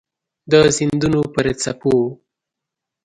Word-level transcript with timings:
د 0.51 0.53
سیندونو 0.75 1.21
پر 1.33 1.45
څپو 1.61 1.95